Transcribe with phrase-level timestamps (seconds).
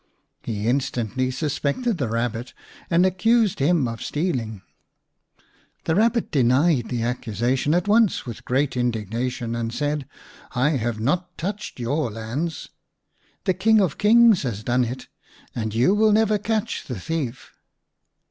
[0.41, 2.53] He instantly suspected the Kabbit,
[2.89, 4.63] and accused him of stealing.
[5.83, 10.07] The Kabbit denied the accusation at once with great indignation, and said,"
[10.55, 12.69] I have not touched your lands.
[13.43, 15.07] The King of Kings has done it,
[15.53, 17.51] and you will never catch the thief."